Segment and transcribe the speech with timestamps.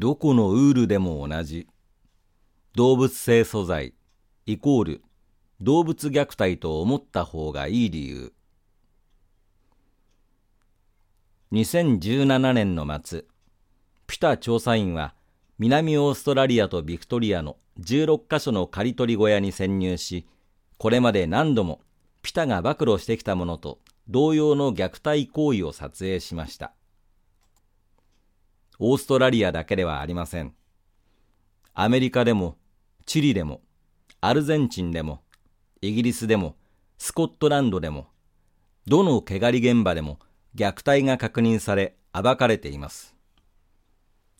[0.00, 1.68] どこのウールでも同じ。
[2.74, 3.92] 動物性素材
[4.46, 5.02] イコール
[5.60, 8.32] 動物虐待と思った方がいい理由。
[11.52, 13.26] 2017年の末、
[14.06, 15.14] ピタ調査員は
[15.58, 20.26] 南オーストラリアとビクトリアの16カ所の刈り取り小屋に潜入し、
[20.78, 21.82] これまで何度も
[22.22, 23.78] ピタが暴露してきたものと
[24.08, 26.72] 同様の虐待行為を撮影しました。
[28.80, 30.52] オーストラリアだけではありません。
[31.74, 32.56] アメリカでも、
[33.06, 33.60] チリでも、
[34.20, 35.22] アルゼンチンでも、
[35.80, 36.56] イギリスでも、
[36.98, 38.08] スコットランドでも、
[38.86, 40.18] どの毛刈り現場でも
[40.56, 43.14] 虐待が確認され暴かれています。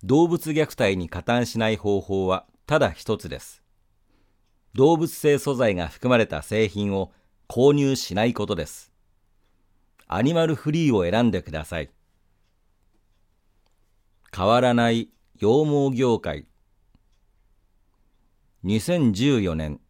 [0.02, 3.62] 動物虐待に加担しない方法はただ一つです。
[4.74, 7.12] 動物性素材が含まれた製品を
[7.48, 8.92] 購入しないことです。
[10.06, 11.90] アニマルフリーを選んでください。
[14.36, 16.46] 変わらない羊毛業界。
[18.64, 19.80] 2014年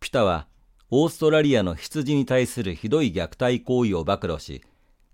[0.00, 0.46] ピタは
[0.90, 4.62] オーストラリアの羊に対するひどい虐待行為を暴露し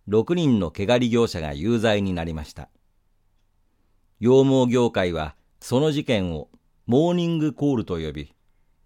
[0.09, 2.69] 6人の毛刈り業者が有罪になりました。
[4.21, 6.49] 羊毛業界はその事件を
[6.87, 8.35] モーニングコールと呼び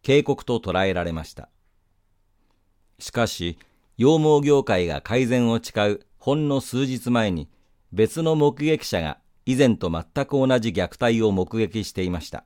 [0.01, 1.51] 警告と捉えられました。
[2.99, 3.59] しかし
[3.99, 7.51] 羊毛業界が改善を誓うほんの数日前に
[7.93, 12.45] 別の目撃者が以前と全く同じ虐待を目撃していました。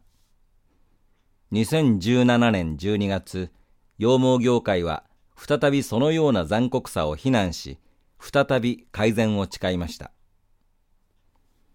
[1.51, 3.51] 2017年12月、
[3.99, 5.03] 羊毛業界は
[5.37, 7.81] 再びそのような残酷さを非難し、
[8.21, 10.13] 再び改善を誓いました。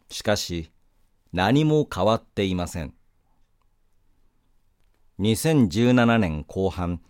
[0.08, 0.72] しかし、
[1.34, 2.94] 何も変わっていません。
[5.20, 7.02] 2017年後半、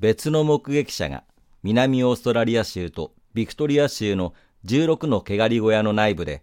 [0.00, 1.22] 別の目撃者が
[1.62, 6.42] 南オーストラリア州とビクトリア州の16の毛刈り小屋の内部で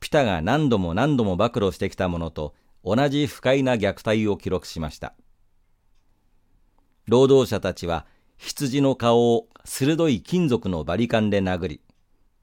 [0.00, 5.14] ピタが何度も何度も暴露してきたものと同じ不快な虐待を記録しました。
[7.06, 8.06] 労働者たちは
[8.38, 11.80] 羊の顔を鋭い金属のバリカンで殴り、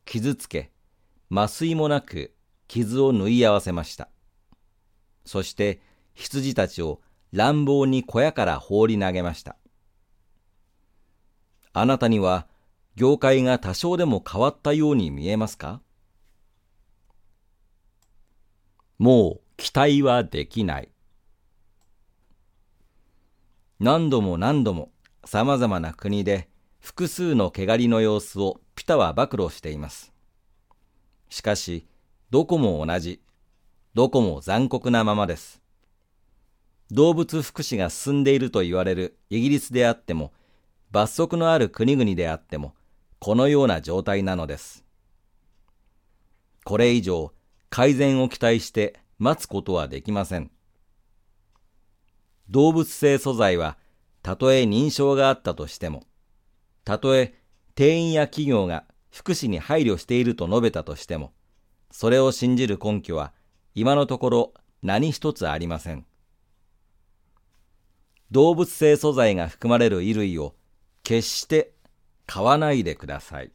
[0.05, 0.71] 傷つけ、
[1.31, 2.33] 麻酔もなく
[2.67, 4.09] 傷を縫い合わせました。
[5.25, 5.81] そして
[6.13, 7.01] 羊たちを
[7.31, 9.57] 乱暴に小屋から放り投げました。
[11.73, 12.47] あなたには
[12.95, 15.81] 業界が多少でも変わったように見えますか？
[18.97, 20.89] もう期待はできない。
[23.79, 24.91] 何度も何度も
[25.23, 26.49] 様々な国で
[26.79, 30.13] 複数の毛刈りの様子をピタは暴露しています。
[31.29, 31.85] しかし、
[32.29, 33.21] どこも同じ、
[33.93, 35.61] どこも残酷なままです。
[36.89, 40.31] 動物福祉が進んでいると言われるイギリスであっても、
[40.91, 42.73] 罰則のある国々であっても、
[43.19, 44.85] このような状態なのです。
[46.63, 47.33] これ以上、
[47.69, 50.51] 改善を期待して待つことはできません。
[52.49, 53.77] 動物性素材は、
[54.23, 56.03] たとえ認証があったとしても、
[56.83, 57.35] たとえ
[57.75, 61.33] 店員や企業が福祉に配慮していると述べたとしても、
[61.91, 63.33] それを信じる根拠は
[63.75, 66.05] 今のところ何一つありません。
[68.31, 70.55] 動物性素材が含まれる衣類を
[71.03, 71.71] 決して
[72.25, 73.51] 買わないでください。